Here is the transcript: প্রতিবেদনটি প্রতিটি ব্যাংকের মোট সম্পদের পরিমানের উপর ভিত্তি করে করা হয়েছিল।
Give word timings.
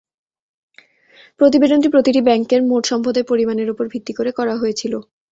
প্রতিবেদনটি 1.39 1.87
প্রতিটি 1.89 2.21
ব্যাংকের 2.21 2.61
মোট 2.69 2.83
সম্পদের 2.85 3.23
পরিমানের 3.23 3.71
উপর 3.73 3.85
ভিত্তি 3.93 4.13
করে 4.13 4.31
করা 4.31 4.53
হয়েছিল। 4.57 4.93